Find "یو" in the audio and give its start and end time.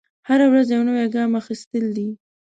0.75-0.83